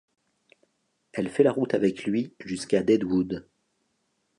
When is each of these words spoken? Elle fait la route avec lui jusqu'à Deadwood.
Elle 1.13 1.29
fait 1.29 1.43
la 1.43 1.51
route 1.51 1.75
avec 1.75 2.05
lui 2.05 2.33
jusqu'à 2.39 2.81
Deadwood. 2.81 3.47